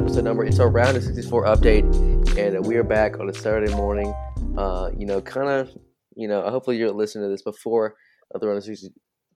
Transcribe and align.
episode 0.00 0.24
number. 0.24 0.44
It's 0.44 0.58
our 0.58 0.70
round 0.70 0.96
of 0.96 1.02
64 1.04 1.44
update, 1.44 2.38
and 2.38 2.64
we 2.66 2.76
are 2.76 2.82
back 2.82 3.20
on 3.20 3.28
a 3.28 3.34
Saturday 3.34 3.74
morning. 3.74 4.14
Uh, 4.56 4.90
you 4.96 5.04
know, 5.04 5.20
kind 5.20 5.48
of. 5.48 5.76
You 6.16 6.26
know, 6.26 6.42
hopefully 6.50 6.76
you're 6.78 6.90
listening 6.90 7.24
to 7.24 7.28
this 7.30 7.42
before 7.42 7.96
the 8.32 8.46
round 8.46 8.56
of 8.58 8.64
60, 8.64 8.88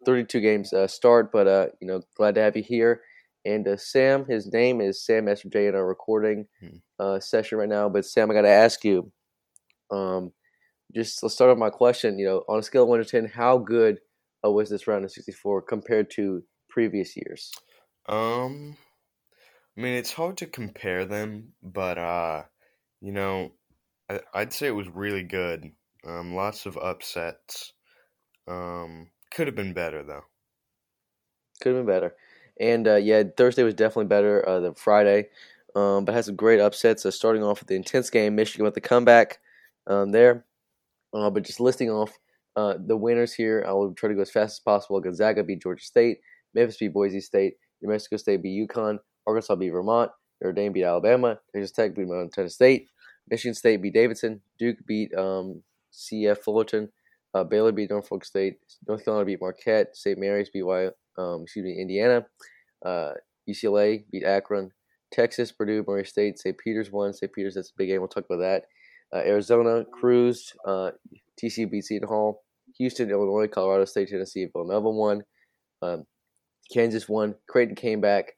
32 0.06 0.40
games 0.40 0.72
uh, 0.72 0.86
start. 0.86 1.30
But 1.32 1.46
uh, 1.46 1.66
you 1.80 1.86
know, 1.86 2.00
glad 2.16 2.34
to 2.36 2.40
have 2.40 2.56
you 2.56 2.62
here. 2.62 3.02
And 3.44 3.68
uh, 3.68 3.76
Sam, 3.76 4.24
his 4.26 4.50
name 4.52 4.80
is 4.80 5.04
Sam 5.04 5.26
SJ 5.26 5.68
in 5.68 5.74
our 5.74 5.86
recording 5.86 6.46
Hmm. 6.60 6.76
uh, 6.98 7.20
session 7.20 7.58
right 7.58 7.68
now. 7.68 7.90
But 7.90 8.06
Sam, 8.06 8.30
I 8.30 8.34
got 8.34 8.42
to 8.42 8.48
ask 8.48 8.84
you. 8.84 9.12
Um, 9.90 10.32
just 10.94 11.22
let's 11.22 11.34
start 11.34 11.50
off 11.50 11.58
my 11.58 11.70
question. 11.70 12.18
You 12.18 12.24
know, 12.26 12.44
on 12.48 12.58
a 12.58 12.62
scale 12.62 12.84
of 12.84 12.88
one 12.88 13.00
to 13.00 13.04
ten, 13.04 13.26
how 13.26 13.58
good 13.58 13.98
uh, 14.44 14.50
was 14.50 14.70
this 14.70 14.86
round 14.86 15.04
of 15.04 15.10
64 15.12 15.60
compared 15.62 16.10
to 16.12 16.42
previous 16.70 17.16
years? 17.16 17.52
Um, 18.08 18.76
I 19.76 19.80
mean, 19.80 19.94
it's 19.94 20.12
hard 20.12 20.36
to 20.38 20.46
compare 20.46 21.04
them, 21.04 21.52
but 21.62 21.98
uh, 21.98 22.42
you 23.00 23.12
know, 23.12 23.52
I, 24.08 24.20
I'd 24.32 24.52
say 24.52 24.68
it 24.68 24.74
was 24.74 24.88
really 24.88 25.22
good. 25.24 25.70
Um, 26.06 26.34
lots 26.34 26.66
of 26.66 26.76
upsets. 26.76 27.72
Um, 28.46 29.08
could 29.32 29.46
have 29.46 29.56
been 29.56 29.72
better 29.72 30.02
though. 30.02 30.24
Could 31.60 31.74
have 31.74 31.84
been 31.84 31.94
better. 31.94 32.14
And 32.60 32.86
uh, 32.86 32.96
yeah, 32.96 33.24
Thursday 33.36 33.64
was 33.64 33.74
definitely 33.74 34.06
better 34.06 34.46
uh, 34.48 34.60
than 34.60 34.74
Friday, 34.74 35.28
um, 35.74 36.04
but 36.04 36.14
had 36.14 36.24
some 36.24 36.36
great 36.36 36.60
upsets. 36.60 37.04
Uh, 37.04 37.10
starting 37.10 37.42
off 37.42 37.60
with 37.60 37.68
the 37.68 37.74
intense 37.74 38.10
game, 38.10 38.36
Michigan 38.36 38.64
with 38.64 38.74
the 38.74 38.80
comeback 38.80 39.38
um, 39.86 40.12
there. 40.12 40.44
Uh, 41.12 41.30
but 41.30 41.42
just 41.42 41.60
listing 41.60 41.90
off 41.90 42.12
uh, 42.56 42.74
the 42.86 42.96
winners 42.96 43.32
here, 43.32 43.64
I 43.66 43.72
will 43.72 43.92
try 43.94 44.08
to 44.08 44.14
go 44.14 44.22
as 44.22 44.30
fast 44.30 44.54
as 44.56 44.60
possible. 44.60 45.00
Gonzaga 45.00 45.42
beat 45.42 45.62
Georgia 45.62 45.84
State, 45.84 46.18
Memphis 46.54 46.76
beat 46.76 46.92
Boise 46.92 47.20
State, 47.20 47.54
New 47.82 47.88
Mexico 47.88 48.16
State 48.16 48.42
beat 48.42 48.68
UConn, 48.68 48.98
Arkansas 49.26 49.56
beat 49.56 49.70
Vermont, 49.70 50.10
Notre 50.40 50.54
Dame 50.54 50.72
beat 50.72 50.84
Alabama, 50.84 51.38
Texas 51.52 51.72
Tech 51.72 51.94
beat 51.94 52.08
Montana 52.08 52.48
State, 52.48 52.88
Michigan 53.28 53.54
State 53.54 53.82
beat 53.82 53.94
Davidson, 53.94 54.40
Duke 54.58 54.78
beat 54.86 55.14
um, 55.14 55.62
CF 55.92 56.38
Fullerton, 56.38 56.90
uh, 57.34 57.44
Baylor 57.44 57.72
beat 57.72 57.90
Norfolk 57.90 58.24
State, 58.24 58.58
North 58.86 59.04
Carolina 59.04 59.26
beat 59.26 59.40
Marquette, 59.40 59.96
St. 59.96 60.18
Mary's 60.18 60.50
beat 60.50 60.64
y, 60.64 60.88
um, 61.18 61.42
excuse 61.42 61.64
me 61.64 61.80
Indiana, 61.80 62.26
uh, 62.84 63.12
UCLA 63.48 64.04
beat 64.10 64.24
Akron, 64.24 64.70
Texas, 65.14 65.52
Purdue, 65.52 65.84
Murray 65.86 66.04
State, 66.04 66.38
St. 66.38 66.58
Peter's 66.58 66.90
won. 66.90 67.12
St. 67.12 67.32
Peter's 67.32 67.54
that's 67.54 67.70
a 67.70 67.74
big 67.76 67.88
game. 67.88 68.00
We'll 68.00 68.08
talk 68.08 68.24
about 68.28 68.40
that. 68.40 68.64
Uh, 69.14 69.20
Arizona 69.20 69.84
cruised. 69.92 70.54
Uh, 70.66 70.90
TCU 71.40 71.70
beat 71.70 71.84
Seton 71.84 72.08
Hall. 72.08 72.42
Houston, 72.78 73.10
Illinois, 73.10 73.46
Colorado 73.46 73.84
State, 73.84 74.08
Tennessee, 74.08 74.48
Villanova 74.52 74.90
won. 74.90 75.22
Um, 75.82 76.04
Kansas 76.72 77.08
won. 77.08 77.36
Creighton 77.48 77.76
came 77.76 78.00
back. 78.00 78.32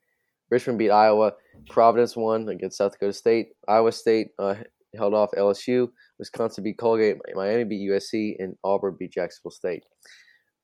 Richmond 0.50 0.78
beat 0.78 0.91
Iowa. 0.91 1.33
Providence 1.69 2.16
won 2.16 2.48
against 2.48 2.78
South 2.78 2.92
Dakota 2.92 3.12
State. 3.12 3.48
Iowa 3.69 3.92
State 3.92 4.28
uh, 4.39 4.55
held 4.97 5.14
off 5.14 5.30
LSU. 5.36 5.89
Wisconsin 6.19 6.64
beat 6.64 6.78
Colgate. 6.78 7.16
Miami 7.34 7.64
beat 7.64 7.91
USC, 7.91 8.36
and 8.39 8.56
Auburn 8.64 8.97
beat 8.98 9.12
Jacksonville 9.12 9.50
State. 9.50 9.83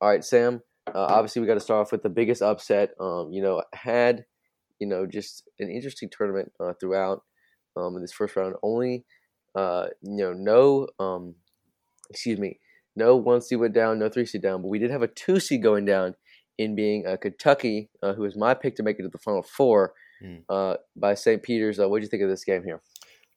All 0.01 0.09
right, 0.09 0.25
Sam. 0.25 0.61
Uh, 0.89 1.07
obviously, 1.09 1.41
we 1.41 1.49
got 1.49 1.55
to 1.55 1.61
start 1.61 1.87
off 1.87 1.93
with 1.93 2.03
the 2.03 2.09
biggest 2.09 2.43
upset. 2.43 2.91
Um, 3.01 3.31
you 3.33 3.43
know, 3.43 3.63
had 3.75 4.25
you 4.79 4.87
know 4.87 5.07
just 5.07 5.45
an 5.59 5.71
interesting 5.71 6.09
tournament 6.11 6.53
uh, 6.61 6.73
throughout 6.81 7.23
um, 7.77 7.97
in 7.97 8.03
this 8.03 8.13
first 8.13 8.37
round. 8.37 8.55
Only 8.63 9.05
uh, 9.55 9.87
you 10.03 10.17
know 10.17 10.33
no 10.33 10.89
um, 11.05 11.35
excuse 12.11 12.39
me 12.39 12.59
no 12.97 13.17
one 13.17 13.41
seed 13.41 13.59
went 13.59 13.75
down, 13.75 13.99
no 13.99 14.09
three 14.09 14.27
seed 14.27 14.43
down, 14.43 14.63
but 14.63 14.69
we 14.69 14.79
did 14.79 14.91
have 14.91 15.03
a 15.03 15.09
two 15.09 15.41
seed 15.41 15.63
going 15.63 15.85
down 15.85 16.15
in 16.59 16.75
being 16.75 17.07
uh, 17.07 17.17
Kentucky, 17.17 17.91
uh, 18.03 18.15
who 18.15 18.23
was 18.23 18.37
my 18.37 18.55
pick 18.55 18.77
to 18.77 18.83
make 18.83 18.99
it 18.99 19.03
to 19.03 19.09
the 19.09 19.19
final 19.19 19.43
four 19.43 19.95
uh, 20.49 20.77
by 20.97 21.15
St. 21.15 21.43
Peter's. 21.43 21.81
Uh, 21.81 21.89
what 21.89 21.99
do 21.99 22.03
you 22.03 22.09
think 22.09 22.23
of 22.23 22.29
this 22.29 22.45
game 22.45 22.63
here? 22.65 22.81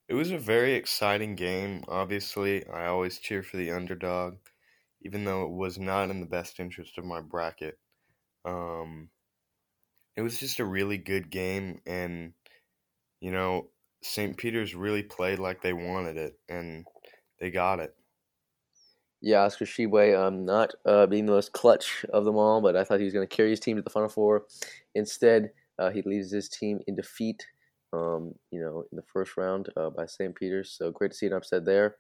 It 0.08 0.14
was 0.14 0.31
a 0.31 0.38
very 0.38 0.74
exciting 0.74 1.36
game. 1.36 1.84
Obviously, 1.88 2.66
I 2.68 2.88
always 2.88 3.20
cheer 3.20 3.42
for 3.42 3.58
the 3.58 3.72
underdog, 3.72 4.36
even 5.02 5.26
though 5.26 5.44
it 5.44 5.52
was 5.52 5.80
not 5.80 6.09
in 6.09 6.20
the 6.20 6.28
best 6.28 6.59
interest 6.59 6.98
of 6.98 7.06
my 7.06 7.22
bracket. 7.22 7.80
Um, 8.44 9.09
it 10.16 10.22
was 10.22 10.40
just 10.40 10.59
a 10.59 10.66
really 10.66 10.97
good 10.97 11.30
game, 11.30 11.82
and 11.86 12.34
you 13.20 13.32
know, 13.32 13.72
St. 14.03 14.38
Peter's 14.38 14.76
really 14.76 15.03
played 15.03 15.40
like 15.40 15.62
they 15.62 15.74
wanted 15.74 16.18
it, 16.18 16.40
and 16.47 16.86
they 17.40 17.50
got 17.50 17.80
it. 17.80 17.96
Yeah, 19.25 19.41
Oscar 19.41 19.66
Tshiebwe, 19.66 20.16
um, 20.16 20.46
not 20.46 20.75
uh, 20.86 21.08
being 21.08 21.25
the 21.25 21.31
most 21.31 21.52
clutch 21.52 22.06
of 22.13 22.25
them 22.25 22.36
all, 22.36 22.62
but 22.62 22.75
I 22.75 22.84
thought 22.84 23.00
he 23.00 23.06
was 23.06 23.13
going 23.13 23.28
to 23.28 23.36
carry 23.36 23.50
his 23.50 23.59
team 23.59 23.75
to 23.75 23.81
the 23.81 23.90
Final 23.90 24.08
Four. 24.08 24.44
Instead, 24.94 25.50
uh, 25.80 25.90
he 25.90 26.03
leaves 26.03 26.31
his 26.31 26.47
team 26.47 26.80
in 26.86 26.96
defeat, 26.96 27.44
um, 27.91 28.35
you 28.52 28.62
know, 28.62 28.84
in 28.91 28.96
the 28.96 29.03
first 29.12 29.35
round 29.35 29.69
uh, 29.75 29.90
by 29.90 30.06
St. 30.06 30.35
Peter's. 30.35 30.75
So 30.78 30.91
great 30.91 31.09
to 31.09 31.18
see 31.18 31.25
an 31.25 31.34
upset 31.34 31.66
there. 31.66 31.96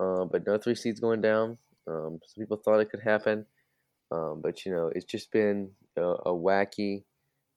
Uh, 0.00 0.24
but 0.24 0.46
no 0.46 0.56
three 0.56 0.76
seeds 0.76 1.00
going 1.00 1.20
down. 1.20 1.58
Um, 1.88 2.20
some 2.24 2.40
people 2.40 2.58
thought 2.58 2.78
it 2.78 2.90
could 2.90 3.02
happen, 3.02 3.44
um, 4.12 4.40
but 4.40 4.64
you 4.64 4.72
know, 4.72 4.88
it's 4.94 5.04
just 5.04 5.32
been 5.32 5.68
a, 5.96 6.00
a 6.02 6.32
wacky 6.32 7.02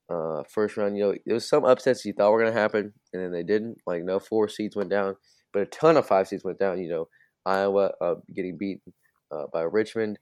uh, 0.10 0.42
first 0.50 0.78
round. 0.78 0.98
You 0.98 1.04
know, 1.04 1.16
there 1.28 1.36
was 1.36 1.48
some 1.48 1.64
upsets 1.64 2.06
you 2.06 2.14
thought 2.14 2.32
were 2.32 2.42
going 2.42 2.52
to 2.52 2.60
happen, 2.60 2.92
and 3.14 3.22
then 3.22 3.32
they 3.32 3.44
didn't. 3.44 3.78
Like 3.86 4.04
no 4.04 4.18
four 4.18 4.50
seeds 4.50 4.76
went 4.76 4.90
down, 4.90 5.16
but 5.54 5.62
a 5.62 5.68
ton 5.68 5.96
of 5.96 6.08
five 6.08 6.28
seeds 6.28 6.44
went 6.44 6.58
down. 6.58 6.82
You 6.82 6.90
know, 6.90 7.08
Iowa 7.46 7.92
uh, 8.02 8.16
getting 8.34 8.58
beaten 8.58 8.94
uh, 9.32 9.46
by 9.52 9.62
Richmond, 9.62 10.20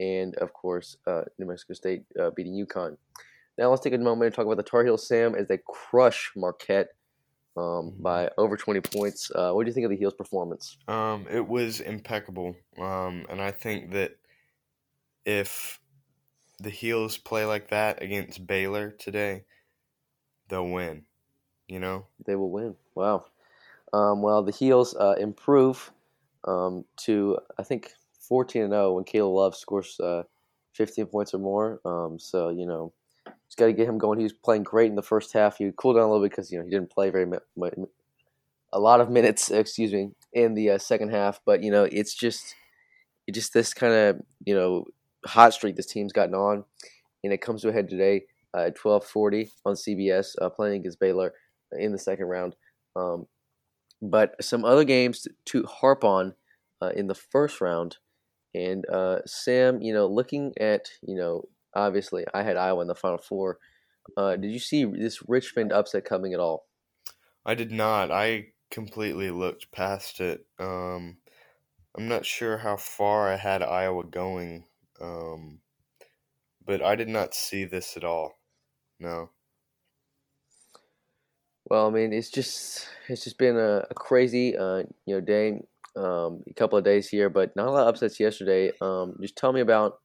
and 0.00 0.34
of 0.36 0.52
course 0.52 0.96
uh, 1.06 1.22
New 1.38 1.46
Mexico 1.46 1.74
State 1.74 2.04
uh, 2.20 2.30
beating 2.30 2.54
UConn. 2.54 2.96
Now 3.58 3.70
let's 3.70 3.82
take 3.82 3.94
a 3.94 3.98
moment 3.98 4.26
and 4.26 4.34
talk 4.34 4.44
about 4.44 4.58
the 4.58 4.62
Tar 4.62 4.84
Heels, 4.84 5.06
Sam, 5.06 5.34
as 5.34 5.48
they 5.48 5.58
crush 5.66 6.30
Marquette 6.36 6.88
um, 7.56 7.94
by 7.98 8.30
over 8.36 8.56
20 8.56 8.80
points. 8.80 9.30
Uh, 9.34 9.52
what 9.52 9.64
do 9.64 9.70
you 9.70 9.74
think 9.74 9.84
of 9.84 9.90
the 9.90 9.96
Heels' 9.96 10.14
performance? 10.14 10.76
Um, 10.88 11.26
it 11.30 11.46
was 11.46 11.80
impeccable. 11.80 12.54
Um, 12.78 13.24
and 13.30 13.40
I 13.40 13.50
think 13.50 13.92
that 13.92 14.18
if 15.24 15.80
the 16.58 16.70
Heels 16.70 17.16
play 17.16 17.44
like 17.44 17.68
that 17.68 18.02
against 18.02 18.46
Baylor 18.46 18.90
today, 18.90 19.44
they'll 20.48 20.68
win. 20.68 21.04
You 21.66 21.80
know? 21.80 22.06
They 22.26 22.36
will 22.36 22.50
win. 22.50 22.76
Wow. 22.94 23.26
Um, 23.92 24.22
well, 24.22 24.42
the 24.42 24.52
Heels 24.52 24.94
uh, 24.94 25.14
improve 25.18 25.90
um, 26.46 26.84
to 26.98 27.38
I 27.58 27.62
think 27.62 27.92
14 28.28 28.62
and 28.62 28.72
0 28.72 28.94
when 28.94 29.04
Caleb 29.04 29.34
Love 29.34 29.56
scores 29.56 29.98
uh, 30.00 30.22
15 30.74 31.06
points 31.06 31.34
or 31.34 31.38
more. 31.38 31.80
Um, 31.84 32.18
so 32.18 32.50
you 32.50 32.66
know, 32.66 32.92
just 33.46 33.58
got 33.58 33.66
to 33.66 33.72
get 33.72 33.88
him 33.88 33.98
going. 33.98 34.18
He 34.18 34.24
was 34.24 34.32
playing 34.32 34.64
great 34.64 34.90
in 34.90 34.96
the 34.96 35.02
first 35.02 35.32
half. 35.32 35.58
He 35.58 35.70
cooled 35.76 35.96
down 35.96 36.04
a 36.04 36.06
little 36.06 36.22
bit 36.22 36.30
because 36.30 36.50
you 36.50 36.58
know 36.58 36.64
he 36.64 36.70
didn't 36.70 36.90
play 36.90 37.10
very 37.10 37.26
a 38.72 38.80
lot 38.80 39.00
of 39.00 39.10
minutes. 39.10 39.50
Excuse 39.50 39.92
me, 39.92 40.10
in 40.32 40.54
the 40.54 40.70
uh, 40.70 40.78
second 40.78 41.10
half. 41.10 41.40
But 41.44 41.62
you 41.62 41.70
know, 41.70 41.84
it's 41.84 42.14
just 42.14 42.54
it 43.26 43.32
just 43.32 43.52
this 43.52 43.74
kind 43.74 43.92
of 43.92 44.20
you 44.44 44.54
know 44.54 44.84
hot 45.24 45.54
streak 45.54 45.76
this 45.76 45.86
team's 45.86 46.12
gotten 46.12 46.34
on, 46.34 46.64
and 47.24 47.32
it 47.32 47.40
comes 47.40 47.62
to 47.62 47.68
a 47.68 47.72
head 47.72 47.88
today 47.88 48.24
uh, 48.54 48.66
at 48.66 48.76
12:40 48.76 49.50
on 49.64 49.74
CBS, 49.74 50.34
uh, 50.40 50.48
playing 50.48 50.80
against 50.80 51.00
Baylor 51.00 51.34
in 51.72 51.92
the 51.92 51.98
second 51.98 52.26
round. 52.26 52.54
Um, 52.94 53.26
but 54.00 54.42
some 54.42 54.64
other 54.64 54.84
games 54.84 55.26
to 55.46 55.62
harp 55.64 56.04
on 56.04 56.34
uh, 56.82 56.92
in 56.94 57.06
the 57.06 57.14
first 57.14 57.60
round. 57.60 57.98
And 58.54 58.88
uh, 58.88 59.18
Sam, 59.26 59.82
you 59.82 59.92
know, 59.92 60.06
looking 60.06 60.52
at, 60.58 60.88
you 61.02 61.14
know, 61.14 61.44
obviously 61.74 62.24
I 62.32 62.42
had 62.42 62.56
Iowa 62.56 62.82
in 62.82 62.88
the 62.88 62.94
Final 62.94 63.18
Four. 63.18 63.58
Uh, 64.16 64.36
did 64.36 64.50
you 64.50 64.58
see 64.58 64.84
this 64.84 65.20
Richmond 65.28 65.72
upset 65.72 66.04
coming 66.04 66.32
at 66.32 66.40
all? 66.40 66.66
I 67.44 67.54
did 67.54 67.70
not. 67.70 68.10
I 68.10 68.48
completely 68.70 69.30
looked 69.30 69.72
past 69.72 70.20
it. 70.20 70.46
Um, 70.58 71.18
I'm 71.96 72.08
not 72.08 72.26
sure 72.26 72.58
how 72.58 72.76
far 72.76 73.32
I 73.32 73.36
had 73.36 73.62
Iowa 73.62 74.04
going, 74.04 74.64
um, 75.00 75.60
but 76.64 76.82
I 76.82 76.94
did 76.96 77.08
not 77.08 77.34
see 77.34 77.64
this 77.64 77.96
at 77.96 78.04
all. 78.04 78.38
No. 78.98 79.30
Well, 81.68 81.88
I 81.88 81.90
mean, 81.90 82.12
it's 82.12 82.30
just 82.30 82.88
it's 83.08 83.24
just 83.24 83.38
been 83.38 83.56
a, 83.56 83.84
a 83.90 83.94
crazy, 83.94 84.56
uh, 84.56 84.84
you 85.04 85.14
know, 85.14 85.20
day, 85.20 85.60
um, 85.96 86.44
a 86.48 86.54
couple 86.54 86.78
of 86.78 86.84
days 86.84 87.08
here, 87.08 87.28
but 87.28 87.56
not 87.56 87.66
a 87.66 87.70
lot 87.70 87.82
of 87.82 87.88
upsets 87.88 88.20
yesterday. 88.20 88.70
Um, 88.80 89.16
just 89.20 89.36
tell 89.36 89.52
me 89.52 89.60
about 89.60 89.98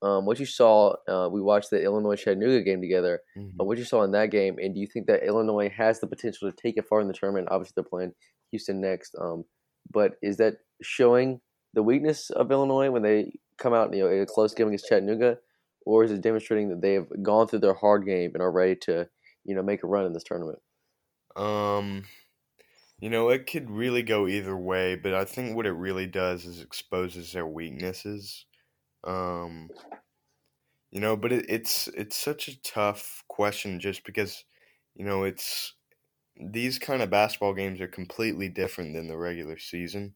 um, 0.00 0.26
what 0.26 0.38
you 0.38 0.46
saw. 0.46 0.94
Uh, 1.08 1.28
we 1.28 1.40
watched 1.40 1.70
the 1.70 1.82
Illinois 1.82 2.14
Chattanooga 2.14 2.62
game 2.62 2.80
together. 2.80 3.20
Uh, 3.60 3.64
what 3.64 3.78
you 3.78 3.84
saw 3.84 4.04
in 4.04 4.12
that 4.12 4.30
game, 4.30 4.58
and 4.62 4.74
do 4.74 4.80
you 4.80 4.86
think 4.86 5.06
that 5.08 5.26
Illinois 5.26 5.68
has 5.70 5.98
the 5.98 6.06
potential 6.06 6.48
to 6.48 6.56
take 6.56 6.76
it 6.76 6.86
far 6.86 7.00
in 7.00 7.08
the 7.08 7.14
tournament? 7.14 7.48
Obviously, 7.50 7.72
they're 7.74 7.84
playing 7.84 8.12
Houston 8.52 8.80
next, 8.80 9.16
um, 9.20 9.44
but 9.90 10.12
is 10.22 10.36
that 10.36 10.58
showing 10.82 11.40
the 11.74 11.82
weakness 11.82 12.30
of 12.30 12.52
Illinois 12.52 12.90
when 12.90 13.02
they 13.02 13.32
come 13.58 13.74
out, 13.74 13.92
you 13.92 14.04
know, 14.04 14.08
in 14.08 14.20
a 14.20 14.26
close 14.26 14.54
game 14.54 14.68
against 14.68 14.88
Chattanooga, 14.88 15.38
or 15.84 16.04
is 16.04 16.12
it 16.12 16.20
demonstrating 16.20 16.68
that 16.68 16.80
they 16.80 16.94
have 16.94 17.08
gone 17.24 17.48
through 17.48 17.60
their 17.60 17.74
hard 17.74 18.06
game 18.06 18.30
and 18.34 18.42
are 18.42 18.52
ready 18.52 18.76
to, 18.82 19.08
you 19.44 19.56
know, 19.56 19.64
make 19.64 19.82
a 19.82 19.88
run 19.88 20.06
in 20.06 20.12
this 20.12 20.22
tournament? 20.22 20.60
Um, 21.36 22.04
you 23.00 23.10
know, 23.10 23.30
it 23.30 23.46
could 23.46 23.70
really 23.70 24.02
go 24.02 24.28
either 24.28 24.56
way, 24.56 24.96
but 24.96 25.14
I 25.14 25.24
think 25.24 25.56
what 25.56 25.66
it 25.66 25.72
really 25.72 26.06
does 26.06 26.46
is 26.46 26.60
exposes 26.62 27.32
their 27.32 27.46
weaknesses. 27.46 28.46
Um, 29.04 29.70
you 30.90 31.00
know, 31.00 31.16
but 31.16 31.32
it, 31.32 31.46
it's 31.48 31.88
it's 31.88 32.16
such 32.16 32.48
a 32.48 32.60
tough 32.62 33.24
question 33.28 33.80
just 33.80 34.04
because 34.04 34.44
you 34.94 35.04
know, 35.04 35.24
it's 35.24 35.74
these 36.36 36.78
kind 36.78 37.02
of 37.02 37.10
basketball 37.10 37.54
games 37.54 37.80
are 37.80 37.88
completely 37.88 38.48
different 38.48 38.94
than 38.94 39.08
the 39.08 39.18
regular 39.18 39.58
season. 39.58 40.14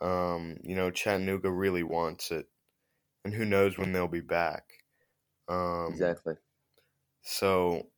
Um, 0.00 0.58
you 0.62 0.76
know, 0.76 0.90
Chattanooga 0.90 1.50
really 1.50 1.82
wants 1.84 2.30
it, 2.32 2.48
and 3.24 3.34
who 3.34 3.44
knows 3.46 3.78
when 3.78 3.92
they'll 3.92 4.08
be 4.08 4.20
back. 4.20 4.84
Um, 5.48 5.92
exactly. 5.92 6.36
So, 7.22 7.90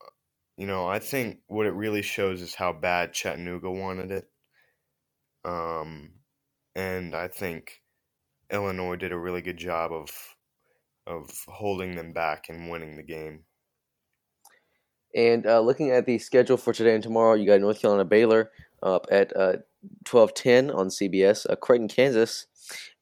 you 0.56 0.66
know, 0.66 0.86
I 0.86 0.98
think 0.98 1.38
what 1.46 1.66
it 1.66 1.74
really 1.74 2.02
shows 2.02 2.40
is 2.42 2.54
how 2.54 2.72
bad 2.72 3.12
Chattanooga 3.12 3.70
wanted 3.70 4.10
it. 4.10 4.28
Um, 5.44 6.10
and 6.74 7.14
I 7.14 7.28
think 7.28 7.82
Illinois 8.50 8.96
did 8.96 9.12
a 9.12 9.18
really 9.18 9.42
good 9.42 9.56
job 9.56 9.92
of 9.92 10.10
of 11.06 11.30
holding 11.48 11.96
them 11.96 12.12
back 12.12 12.48
and 12.48 12.70
winning 12.70 12.96
the 12.96 13.02
game. 13.02 13.40
And 15.14 15.46
uh, 15.46 15.60
looking 15.60 15.90
at 15.90 16.06
the 16.06 16.18
schedule 16.18 16.56
for 16.56 16.72
today 16.72 16.94
and 16.94 17.02
tomorrow, 17.02 17.34
you 17.34 17.46
got 17.46 17.60
North 17.60 17.80
Carolina 17.80 18.04
Baylor 18.04 18.50
up 18.82 19.06
at 19.10 19.36
uh, 19.36 19.56
twelve 20.04 20.34
ten 20.34 20.70
on 20.70 20.88
CBS. 20.88 21.44
Uh, 21.48 21.56
Creighton, 21.56 21.88
Kansas 21.88 22.46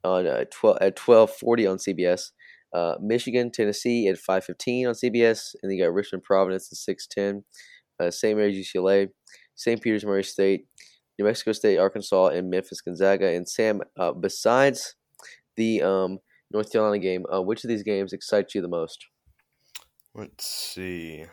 on 0.03 0.27
uh, 0.27 0.45
twelve 0.51 0.79
at 0.81 0.97
twelve 0.97 1.31
forty 1.31 1.67
on 1.67 1.77
CBS. 1.77 2.31
Uh, 2.73 2.95
Michigan, 3.01 3.51
Tennessee 3.51 4.09
at 4.09 4.19
five 4.19 4.45
fifteen 4.45 4.87
on 4.87 4.95
CBS, 4.95 5.55
and 5.63 5.73
you 5.73 5.83
got 5.83 5.93
Richmond, 5.93 6.25
Providence 6.25 6.69
at 6.73 6.79
six 6.79 7.07
ten. 7.07 7.45
Uh, 8.01 8.11
St. 8.11 8.37
Mary's, 8.37 8.57
UCLA, 8.75 9.09
St. 9.57 9.81
Peter's, 9.83 10.07
Murray 10.07 10.25
State, 10.25 10.67
New 11.19 11.27
Mexico 11.27 11.53
State, 11.53 11.79
Arkansas, 11.79 12.29
and 12.29 12.49
Memphis, 12.49 12.81
Gonzaga. 12.81 13.29
And 13.29 13.47
Sam, 13.47 13.83
uh, 13.99 14.13
besides 14.13 14.95
the 15.57 15.83
um, 15.83 16.19
North 16.51 16.73
Carolina 16.73 16.99
game, 16.99 17.27
uh, 17.33 17.43
which 17.43 17.63
of 17.63 17.69
these 17.69 17.83
games 17.83 18.15
excites 18.15 18.55
you 18.55 18.63
the 18.63 18.69
most? 18.69 19.07
Let's 20.15 20.47
see. 20.47 21.27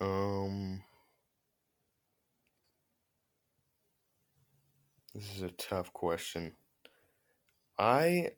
Um, 0.00 0.82
this 5.14 5.36
is 5.36 5.42
a 5.42 5.50
tough 5.50 5.92
question. 5.92 6.52
I 7.78 8.28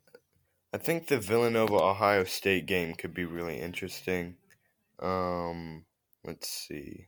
I 0.77 0.79
think 0.79 1.07
the 1.07 1.19
Villanova 1.19 1.77
Ohio 1.77 2.25
State 2.25 2.67
game 2.67 2.93
could 2.93 3.15
be 3.15 3.25
really 3.25 3.59
interesting. 3.59 4.37
Um, 5.01 5.87
let's 6.23 6.51
see. 6.51 7.07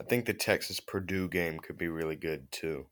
I 0.00 0.04
think 0.04 0.26
the 0.26 0.32
Texas 0.32 0.78
Purdue 0.78 1.28
game 1.28 1.58
could 1.58 1.76
be 1.76 1.88
really 1.88 2.14
good 2.14 2.52
too. 2.52 2.86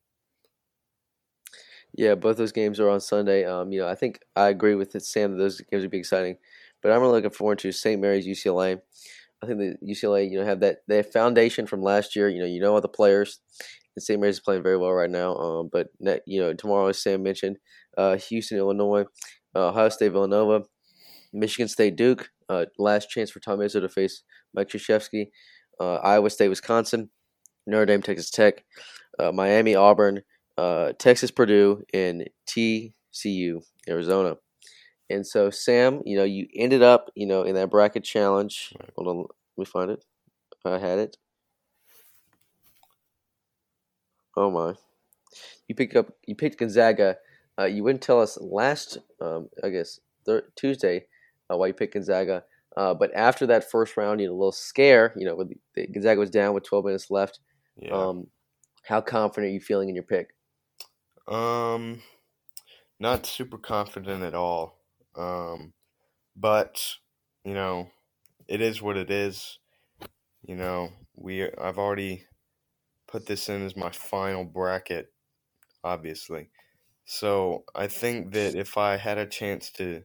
Yeah, 1.94 2.16
both 2.16 2.36
those 2.36 2.50
games 2.50 2.80
are 2.80 2.88
on 2.88 3.00
Sunday. 3.00 3.44
Um, 3.44 3.70
you 3.70 3.78
know, 3.78 3.86
I 3.86 3.94
think 3.94 4.18
I 4.34 4.48
agree 4.48 4.74
with 4.74 4.96
it, 4.96 5.04
Sam. 5.04 5.30
That 5.30 5.38
those 5.38 5.60
games 5.60 5.82
would 5.82 5.92
be 5.92 5.98
exciting, 5.98 6.38
but 6.82 6.90
I'm 6.90 7.00
really 7.00 7.12
looking 7.12 7.30
forward 7.30 7.60
to 7.60 7.70
St. 7.70 8.00
Mary's 8.00 8.26
UCLA. 8.26 8.80
I 9.40 9.46
think 9.46 9.60
the 9.60 9.76
UCLA, 9.88 10.28
you 10.28 10.40
know, 10.40 10.44
have 10.44 10.58
that 10.60 10.78
their 10.88 11.04
foundation 11.04 11.68
from 11.68 11.80
last 11.80 12.16
year. 12.16 12.28
You 12.28 12.40
know, 12.40 12.46
you 12.46 12.60
know 12.60 12.74
all 12.74 12.80
the 12.80 12.88
players. 12.88 13.38
And 13.94 14.02
St. 14.02 14.20
Mary's 14.20 14.36
is 14.36 14.40
playing 14.40 14.64
very 14.64 14.76
well 14.76 14.92
right 14.92 15.10
now. 15.10 15.36
Um, 15.36 15.70
but 15.72 15.90
you 16.26 16.40
know, 16.40 16.54
tomorrow, 16.54 16.88
as 16.88 17.00
Sam 17.00 17.22
mentioned, 17.22 17.58
uh, 17.96 18.16
Houston, 18.16 18.58
Illinois, 18.58 19.04
Ohio 19.54 19.88
State, 19.88 20.12
Villanova, 20.12 20.64
Michigan 21.32 21.68
State, 21.68 21.96
Duke. 21.96 22.30
Uh, 22.48 22.66
last 22.78 23.10
chance 23.10 23.30
for 23.30 23.40
Tom 23.40 23.60
Izzo 23.60 23.80
to 23.80 23.88
face 23.88 24.22
Mike 24.54 24.68
Krzyzewski. 24.68 25.26
Uh, 25.78 25.94
Iowa 25.96 26.28
State, 26.30 26.48
Wisconsin, 26.48 27.10
Notre 27.66 27.86
Dame, 27.86 28.02
Texas 28.02 28.30
Tech, 28.30 28.64
uh, 29.18 29.32
Miami, 29.32 29.74
Auburn, 29.74 30.22
uh, 30.58 30.92
Texas, 30.98 31.30
Purdue, 31.30 31.82
and 31.94 32.28
TCU, 32.46 33.62
Arizona. 33.88 34.36
And 35.08 35.26
so, 35.26 35.50
Sam, 35.50 36.02
you 36.04 36.16
know, 36.16 36.24
you 36.24 36.46
ended 36.54 36.82
up, 36.82 37.10
you 37.14 37.26
know, 37.26 37.42
in 37.42 37.54
that 37.54 37.70
bracket 37.70 38.04
challenge. 38.04 38.72
Right. 38.78 38.90
Hold 38.96 39.08
on, 39.08 39.16
let 39.18 39.28
me 39.58 39.64
find 39.64 39.90
it. 39.90 40.04
I 40.64 40.78
had 40.78 40.98
it. 40.98 41.16
Oh 44.36 44.50
my! 44.50 44.74
You 45.68 45.74
picked 45.74 45.96
up. 45.96 46.08
You 46.26 46.36
picked 46.36 46.58
Gonzaga. 46.58 47.16
Uh, 47.58 47.64
you 47.64 47.82
wouldn't 47.84 48.02
tell 48.02 48.20
us 48.20 48.38
last, 48.40 48.98
um, 49.20 49.48
I 49.62 49.68
guess, 49.70 50.00
Tuesday, 50.56 51.06
uh, 51.50 51.56
why 51.56 51.68
you 51.68 51.72
picked 51.72 51.94
Gonzaga. 51.94 52.44
Uh, 52.76 52.94
but 52.94 53.12
after 53.14 53.46
that 53.46 53.70
first 53.70 53.96
round, 53.96 54.20
you 54.20 54.26
know, 54.26 54.32
a 54.32 54.36
little 54.36 54.52
scare. 54.52 55.12
You 55.16 55.26
know, 55.26 55.34
with 55.34 55.52
the, 55.74 55.86
Gonzaga 55.88 56.20
was 56.20 56.30
down 56.30 56.54
with 56.54 56.64
12 56.64 56.84
minutes 56.84 57.10
left. 57.10 57.40
Yeah. 57.76 57.92
Um, 57.92 58.28
how 58.84 59.00
confident 59.00 59.50
are 59.50 59.54
you 59.54 59.60
feeling 59.60 59.88
in 59.88 59.94
your 59.94 60.04
pick? 60.04 60.34
Um, 61.28 62.02
not 62.98 63.26
super 63.26 63.58
confident 63.58 64.22
at 64.22 64.34
all. 64.34 64.78
Um, 65.16 65.72
but 66.36 66.82
you 67.44 67.54
know, 67.54 67.90
it 68.48 68.60
is 68.60 68.80
what 68.80 68.96
it 68.96 69.10
is. 69.10 69.58
You 70.42 70.56
know, 70.56 70.90
we 71.14 71.44
I've 71.44 71.78
already 71.78 72.24
put 73.06 73.26
this 73.26 73.48
in 73.48 73.64
as 73.64 73.76
my 73.76 73.90
final 73.90 74.44
bracket, 74.44 75.12
obviously. 75.84 76.50
So 77.12 77.64
I 77.74 77.88
think 77.88 78.34
that 78.34 78.54
if 78.54 78.78
I 78.78 78.96
had 78.96 79.18
a 79.18 79.26
chance 79.26 79.72
to 79.72 80.04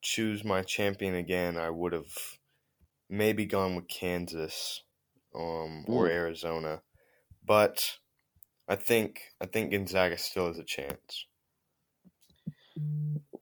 choose 0.00 0.42
my 0.42 0.62
champion 0.62 1.14
again, 1.14 1.56
I 1.56 1.70
would 1.70 1.92
have 1.92 2.12
maybe 3.08 3.46
gone 3.46 3.76
with 3.76 3.86
Kansas 3.86 4.82
um, 5.32 5.84
or 5.86 6.08
Arizona. 6.08 6.82
But 7.46 7.98
I 8.68 8.74
think 8.74 9.20
I 9.40 9.46
think 9.46 9.70
Gonzaga 9.70 10.18
still 10.18 10.48
has 10.48 10.58
a 10.58 10.64
chance. 10.64 11.26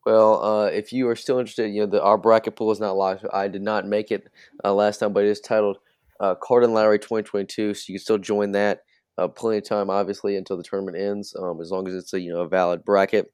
Well, 0.05 0.45
uh, 0.45 0.67
if 0.67 0.93
you 0.93 1.09
are 1.09 1.17
still 1.17 1.39
interested, 1.39 1.69
you 1.69 1.81
know 1.81 1.87
the 1.87 2.03
our 2.03 2.19
bracket 2.19 2.57
pool 2.57 2.73
is 2.73 2.79
not 2.79 2.95
live. 2.95 3.25
I 3.33 3.49
did 3.49 3.63
not 3.63 3.87
make 3.87 4.11
it 4.11 4.29
uh, 4.63 4.75
last 4.75 4.99
time, 4.99 5.15
but 5.15 5.25
it 5.25 5.31
is 5.31 5.41
titled 5.41 5.79
uh, 6.21 6.35
Carden 6.35 6.75
Lowry 6.75 6.99
2022, 6.99 7.73
so 7.73 7.85
you 7.89 7.95
can 7.99 8.03
still 8.03 8.19
join 8.19 8.53
that. 8.53 8.83
Uh, 9.19 9.29
plenty 9.29 9.59
of 9.59 9.65
time, 9.65 9.91
obviously, 9.91 10.37
until 10.37 10.57
the 10.57 10.63
tournament 10.63 10.97
ends. 10.97 11.35
Um, 11.39 11.61
as 11.61 11.71
long 11.71 11.87
as 11.87 11.95
it's 11.95 12.13
a 12.15 12.21
you 12.21 12.33
know 12.33 12.43
a 12.43 12.49
valid 12.49 12.85
bracket, 12.85 13.33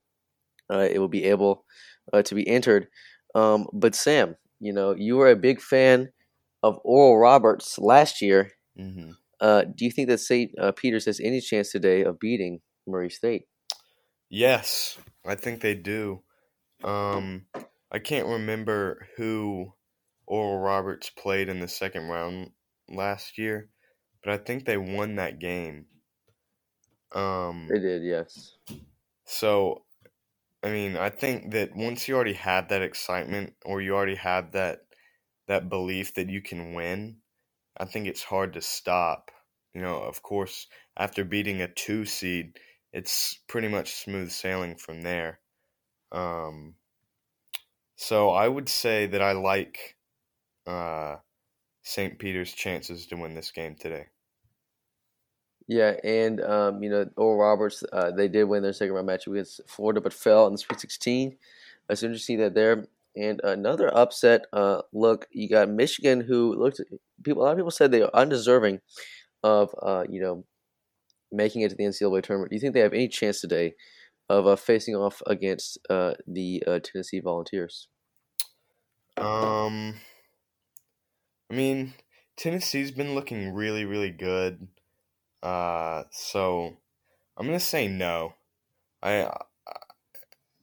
uh, 0.73 0.87
it 0.91 0.99
will 0.99 1.09
be 1.09 1.25
able 1.25 1.65
uh, 2.13 2.23
to 2.23 2.35
be 2.35 2.47
entered. 2.49 2.89
Um, 3.35 3.67
but 3.73 3.95
Sam, 3.95 4.37
you 4.61 4.73
know 4.73 4.95
you 4.97 5.17
were 5.17 5.31
a 5.31 5.37
big 5.37 5.61
fan 5.61 6.09
of 6.63 6.79
Oral 6.85 7.19
Roberts 7.19 7.79
last 7.79 8.21
year. 8.21 8.51
Mm-hmm. 8.79 9.11
Uh, 9.41 9.65
do 9.75 9.85
you 9.85 9.91
think 9.91 10.09
that 10.09 10.19
St. 10.19 10.51
Uh, 10.59 10.73
Peter's 10.73 11.05
has 11.05 11.21
any 11.21 11.41
chance 11.41 11.71
today 11.71 12.03
of 12.03 12.19
beating 12.19 12.61
Murray 12.87 13.11
State? 13.11 13.43
Yes, 14.31 14.99
I 15.27 15.35
think 15.35 15.61
they 15.61 15.75
do. 15.75 16.23
Um, 16.83 17.47
I 17.93 17.99
can't 17.99 18.27
remember 18.27 19.09
who 19.17 19.73
Oral 20.27 20.59
Roberts 20.59 21.11
played 21.11 21.49
in 21.49 21.61
the 21.61 21.69
second 21.69 22.09
round 22.09 22.51
last 22.89 23.39
year, 23.39 23.69
but 24.27 24.33
I 24.33 24.39
think 24.39 24.65
they 24.65 24.77
won 24.77 25.15
that 25.17 25.39
game. 25.39 25.87
Um, 27.13 27.69
they 27.69 27.79
did, 27.79 28.03
yes. 28.03 28.57
So, 29.25 29.85
I 30.65 30.71
mean, 30.71 30.97
I 30.97 31.11
think 31.11 31.53
that 31.53 31.77
once 31.77 32.09
you 32.09 32.17
already 32.17 32.33
have 32.33 32.69
that 32.69 32.83
excitement, 32.83 33.55
or 33.65 33.81
you 33.81 33.95
already 33.95 34.17
have 34.17 34.51
that 34.53 34.81
that 35.47 35.69
belief 35.69 36.15
that 36.15 36.29
you 36.29 36.43
can 36.43 36.75
win, 36.75 37.19
I 37.77 37.85
think 37.85 38.09
it's 38.09 38.25
hard 38.25 38.53
to 38.55 38.61
stop. 38.61 39.31
You 39.75 39.81
know, 39.81 39.99
of 40.03 40.23
course, 40.23 40.67
after 40.97 41.25
beating 41.25 41.63
a 41.63 41.69
two 41.69 42.05
seed, 42.05 42.59
it's 42.93 43.37
pretty 43.47 43.69
much 43.69 43.95
smooth 43.95 44.33
sailing 44.33 44.75
from 44.75 45.03
there. 45.03 45.39
Um, 46.11 46.75
so 47.95 48.31
I 48.31 48.49
would 48.49 48.69
say 48.69 49.07
that 49.07 49.23
I 49.23 49.33
like 49.33 49.97
uh, 50.67 51.19
St. 51.85 52.19
Peter's 52.19 52.53
chances 52.53 53.07
to 53.07 53.17
win 53.17 53.35
this 53.35 53.53
game 53.53 53.77
today. 53.77 54.07
Yeah, 55.69 55.95
and 56.05 56.41
um, 56.41 56.83
you 56.83 56.91
know, 56.91 57.09
Oral 57.17 57.39
Roberts, 57.39 57.83
uh, 57.93 58.13
they 58.13 58.29
did 58.29 58.45
win 58.45 58.63
their 58.63 58.73
second 58.73 58.95
round 58.95 59.07
match 59.07 59.27
against 59.27 59.61
Florida, 59.67 60.01
but 60.01 60.13
fell 60.13 60.47
in 60.47 60.53
the 60.53 60.59
Sweet 60.59 60.81
16. 60.81 61.37
It's 61.89 62.03
interesting 62.03 62.39
that 62.39 62.55
there. 62.55 62.87
And 63.17 63.41
another 63.43 63.95
upset 63.97 64.43
uh, 64.53 64.83
look, 64.93 65.27
you 65.31 65.49
got 65.49 65.71
Michigan, 65.71 66.21
who 66.21 66.55
looked 66.55 66.83
people. 67.25 67.43
A 67.43 67.45
lot 67.45 67.53
of 67.53 67.57
people 67.57 67.71
said 67.71 67.91
they 67.91 68.03
are 68.03 68.11
undeserving 68.13 68.81
of 69.43 69.75
uh, 69.81 70.05
you 70.09 70.21
know 70.21 70.45
making 71.33 71.63
it 71.63 71.71
to 71.71 71.77
the 71.77 71.85
NCAA 71.85 72.23
tournament. 72.23 72.51
Do 72.51 72.57
you 72.57 72.61
think 72.61 72.75
they 72.75 72.81
have 72.81 72.93
any 72.93 73.09
chance 73.09 73.41
today 73.41 73.75
of 74.29 74.47
uh, 74.47 74.57
facing 74.57 74.95
off 74.95 75.23
against 75.27 75.79
uh, 75.89 76.15
the 76.27 76.63
uh, 76.67 76.79
Tennessee 76.83 77.21
Volunteers? 77.21 77.89
Um, 79.17 79.95
I 81.51 81.55
mean, 81.55 81.95
Tennessee's 82.37 82.91
been 82.91 83.15
looking 83.15 83.55
really, 83.55 83.85
really 83.85 84.11
good. 84.11 84.69
Uh, 85.43 86.05
so 86.11 86.77
I'm 87.37 87.47
gonna 87.47 87.61
say 87.61 87.89
no. 87.89 88.35
I 89.03 89.21
uh, 89.21 89.39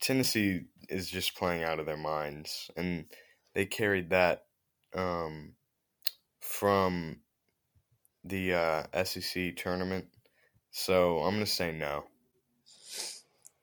Tennessee 0.01 0.61
is 0.89 1.09
just 1.09 1.35
playing 1.35 1.63
out 1.63 1.79
of 1.79 1.85
their 1.85 1.97
minds, 1.97 2.69
and 2.75 3.05
they 3.53 3.65
carried 3.65 4.09
that 4.09 4.45
um, 4.93 5.53
from 6.39 7.19
the 8.23 8.53
uh, 8.53 9.03
SEC 9.03 9.55
tournament. 9.55 10.05
So 10.71 11.19
I'm 11.19 11.35
gonna 11.35 11.45
say 11.45 11.71
no. 11.71 12.05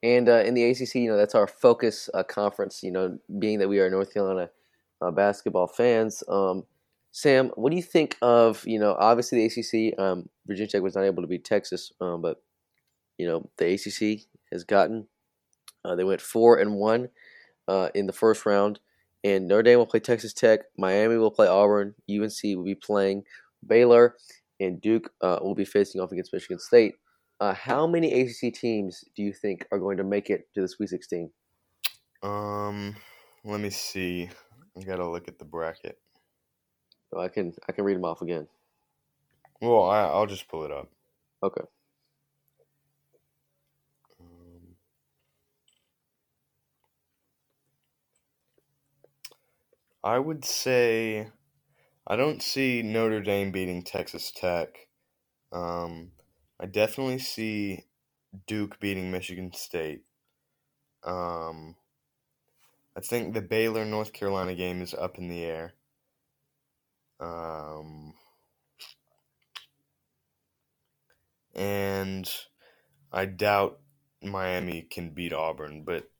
And 0.03 0.29
uh, 0.29 0.43
in 0.47 0.55
the 0.55 0.65
ACC, 0.65 0.95
you 0.95 1.11
know, 1.11 1.17
that's 1.17 1.35
our 1.35 1.47
focus 1.47 2.09
uh, 2.15 2.23
conference. 2.23 2.83
You 2.83 2.93
know, 2.93 3.19
being 3.39 3.59
that 3.59 3.69
we 3.69 3.81
are 3.81 3.91
North 3.91 4.15
Carolina 4.15 4.51
uh, 5.03 5.11
basketball 5.11 5.67
fans, 5.67 6.23
um, 6.29 6.65
Sam, 7.13 7.51
what 7.55 7.71
do 7.71 7.77
you 7.77 7.83
think 7.83 8.17
of 8.23 8.67
you 8.67 8.79
know 8.79 8.95
obviously 8.99 9.47
the 9.47 9.93
ACC? 9.93 9.99
Um, 9.99 10.29
Virginia 10.47 10.69
Tech 10.69 10.83
was 10.83 10.95
not 10.95 11.05
able 11.05 11.23
to 11.23 11.29
beat 11.29 11.45
Texas, 11.45 11.93
um, 12.01 12.23
but 12.23 12.43
you 13.19 13.27
know 13.27 13.51
the 13.59 13.75
ACC 13.75 14.27
has 14.53 14.65
gotten. 14.65 15.09
Uh, 15.85 15.95
they 15.95 16.05
went 16.05 16.21
four 16.21 16.59
and 16.59 16.75
one 16.75 17.09
uh, 17.67 17.89
in 17.95 18.07
the 18.07 18.13
first 18.13 18.45
round, 18.47 18.81
and 19.25 19.49
Notre 19.49 19.63
Dame 19.63 19.79
will 19.79 19.87
play 19.87 20.01
Texas 20.01 20.33
Tech. 20.33 20.61
Miami 20.77 21.17
will 21.17 21.31
play 21.31 21.47
Auburn. 21.47 21.95
UNC 22.11 22.43
will 22.45 22.65
be 22.65 22.75
playing 22.75 23.25
Baylor, 23.67 24.17
and 24.59 24.81
Duke 24.81 25.11
uh, 25.23 25.39
will 25.41 25.55
be 25.55 25.65
facing 25.65 26.01
off 26.01 26.13
against 26.13 26.33
Michigan 26.33 26.59
State. 26.59 26.95
Uh, 27.41 27.55
how 27.55 27.87
many 27.87 28.13
ACC 28.21 28.53
teams 28.53 29.03
do 29.17 29.23
you 29.23 29.33
think 29.33 29.67
are 29.73 29.79
going 29.79 29.97
to 29.97 30.05
make 30.05 30.29
it 30.29 30.49
to 30.55 30.61
the 30.61 30.69
Sweet 30.69 30.91
16? 30.91 31.31
Um, 32.23 32.95
let 33.45 33.61
me 33.61 33.71
see. 33.71 34.29
I 34.77 34.83
gotta 34.83 35.09
look 35.09 35.27
at 35.27 35.39
the 35.39 35.47
bracket. 35.47 35.97
I 37.19 37.29
can 37.29 37.55
I 37.69 37.73
can 37.73 37.85
read 37.85 37.97
them 37.97 38.05
off 38.05 38.23
again. 38.23 38.47
Well, 39.61 39.85
I, 39.85 40.03
I'll 40.03 40.27
just 40.27 40.49
pull 40.49 40.65
it 40.65 40.73
up. 40.73 40.89
Okay. 41.43 41.65
Um, 44.21 44.77
I 50.03 50.19
would 50.19 50.45
say 50.45 51.29
I 52.07 52.17
don't 52.17 52.43
see 52.43 52.83
Notre 52.83 53.21
Dame 53.21 53.53
beating 53.53 53.83
Texas 53.83 54.31
Tech. 54.31 54.89
Um, 55.53 56.13
I 56.59 56.67
definitely 56.67 57.19
see 57.19 57.85
Duke 58.47 58.79
beating 58.81 59.11
Michigan 59.11 59.53
State. 59.53 60.03
Um, 61.05 61.77
I 62.97 63.01
think 63.01 63.35
the 63.35 63.43
Baylor 63.43 63.85
North 63.85 64.13
Carolina 64.13 64.55
game 64.55 64.83
is 64.83 64.95
up 64.95 65.19
in 65.19 65.29
the 65.29 65.45
air. 65.45 65.75
Um, 67.21 68.15
and 71.55 72.31
I 73.13 73.27
doubt 73.27 73.79
Miami 74.23 74.83
can 74.83 75.11
beat 75.11 75.33
Auburn, 75.33 75.85
but 75.85 76.11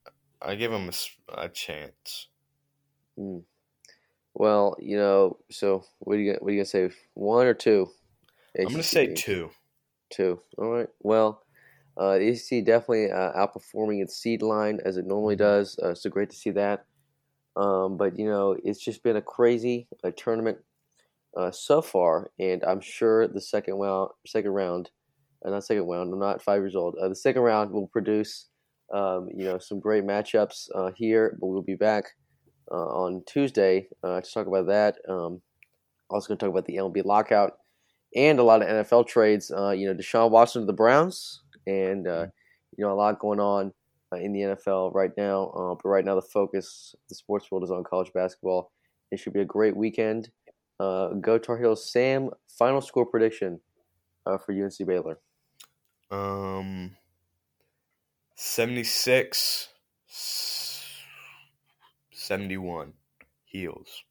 I 0.43 0.55
give 0.55 0.71
them 0.71 0.89
a, 0.89 1.43
a 1.43 1.49
chance. 1.49 2.29
Mm. 3.19 3.43
Well, 4.35 4.77
you 4.79 4.97
know, 4.97 5.39
so 5.51 5.85
what 5.99 6.17
are 6.17 6.21
you 6.21 6.33
gonna, 6.33 6.39
what 6.43 6.51
are 6.51 6.53
you 6.53 6.59
gonna 6.59 6.67
say? 6.67 6.91
One 7.15 7.47
or 7.47 7.55
two? 7.55 7.91
I'm 8.59 8.65
going 8.65 8.77
to 8.79 8.83
say 8.83 9.15
two. 9.15 9.51
Two. 10.11 10.41
All 10.59 10.71
right. 10.71 10.89
Well, 11.01 11.43
uh, 11.97 12.19
the 12.19 12.29
ACC 12.31 12.65
definitely 12.65 13.11
uh, 13.11 13.33
outperforming 13.33 14.03
its 14.03 14.17
seed 14.17 14.43
line 14.43 14.81
as 14.85 14.97
it 14.97 15.07
normally 15.07 15.37
does. 15.37 15.79
Uh, 15.79 15.95
so 15.95 16.11
great 16.11 16.31
to 16.31 16.37
see 16.37 16.51
that. 16.51 16.85
Um, 17.57 17.97
but 17.97 18.19
you 18.19 18.27
know, 18.27 18.57
it's 18.65 18.83
just 18.83 19.03
been 19.03 19.17
a 19.17 19.23
crazy 19.23 19.89
uh, 20.03 20.11
tournament 20.17 20.59
uh, 21.37 21.51
so 21.51 21.81
far, 21.83 22.31
and 22.39 22.63
I'm 22.65 22.81
sure 22.81 23.29
the 23.29 23.41
second 23.41 23.75
round, 23.75 24.11
second 24.27 24.51
round, 24.51 24.91
uh, 25.45 25.51
not 25.51 25.65
second 25.65 25.85
round. 25.85 26.13
I'm 26.13 26.19
not 26.19 26.43
five 26.43 26.61
years 26.61 26.77
old. 26.77 26.97
Uh, 27.01 27.09
the 27.09 27.17
second 27.17 27.43
round 27.43 27.71
will 27.71 27.89
produce, 27.89 28.47
um, 28.93 29.29
you 29.35 29.45
know, 29.45 29.59
some 29.59 29.81
great 29.81 30.05
matchups 30.05 30.69
uh, 30.75 30.91
here. 30.97 31.37
But 31.41 31.47
we'll 31.47 31.63
be 31.63 31.77
back 31.77 32.05
uh, 32.71 32.75
on 32.75 33.23
Tuesday 33.27 33.89
uh, 34.03 34.21
to 34.21 34.31
talk 34.31 34.47
about 34.47 34.67
that. 34.67 34.97
Um, 35.09 35.41
also 36.11 36.29
going 36.29 36.39
to 36.39 36.45
talk 36.45 36.53
about 36.53 36.67
the 36.67 36.77
MLB 36.77 37.05
lockout 37.05 37.53
and 38.15 38.39
a 38.39 38.43
lot 38.43 38.63
of 38.63 38.69
NFL 38.69 39.07
trades. 39.07 39.51
Uh, 39.51 39.71
you 39.71 39.87
know, 39.87 39.95
Deshaun 39.95 40.31
Watson 40.31 40.63
to 40.63 40.67
the 40.67 40.73
Browns, 40.73 41.43
and 41.67 42.07
uh, 42.07 42.27
you 42.77 42.85
know, 42.85 42.93
a 42.93 42.95
lot 42.95 43.19
going 43.19 43.41
on 43.41 43.73
uh, 44.13 44.17
in 44.17 44.33
the 44.33 44.41
NFL 44.41 44.95
right 44.95 45.13
now. 45.17 45.47
Uh, 45.49 45.75
but 45.75 45.89
right 45.89 46.05
now, 46.05 46.15
the 46.15 46.23
focus, 46.23 46.95
the 47.09 47.15
sports 47.15 47.51
world, 47.51 47.65
is 47.65 47.71
on 47.71 47.85
college 47.85 48.13
basketball. 48.13 48.73
It 49.11 49.19
should 49.19 49.33
be 49.33 49.41
a 49.41 49.45
great 49.45 49.77
weekend. 49.77 50.31
Uh, 50.81 51.09
go 51.21 51.37
Tar 51.37 51.59
Heels, 51.59 51.93
Sam. 51.93 52.31
Final 52.59 52.81
score 52.81 53.05
prediction 53.05 53.61
uh, 54.25 54.39
for 54.39 54.53
UNC 54.53 54.87
Baylor. 54.87 55.19
Um, 56.11 56.97
76, 58.35 59.69
71. 62.13 62.95
Heels. 63.45 64.05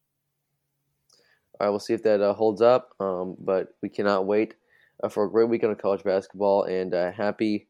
All 1.58 1.66
right, 1.66 1.70
we'll 1.70 1.80
see 1.80 1.94
if 1.94 2.02
that 2.04 2.20
uh, 2.20 2.34
holds 2.34 2.62
up. 2.62 2.90
Um, 3.00 3.36
but 3.40 3.74
we 3.82 3.88
cannot 3.88 4.26
wait 4.26 4.54
uh, 5.02 5.08
for 5.08 5.24
a 5.24 5.30
great 5.30 5.48
weekend 5.48 5.72
of 5.72 5.78
college 5.78 6.04
basketball 6.04 6.64
and 6.64 6.94
uh, 6.94 7.10
happy 7.10 7.68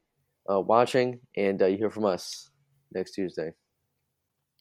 uh, 0.52 0.60
watching. 0.60 1.20
And 1.36 1.62
uh, 1.62 1.66
you 1.66 1.78
hear 1.78 1.90
from 1.90 2.04
us 2.04 2.50
next 2.92 3.12
Tuesday. 3.12 3.52